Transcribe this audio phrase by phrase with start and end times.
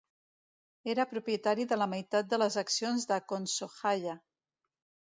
[0.93, 4.19] Era propietari de la meitat de les accions de Konsojaya.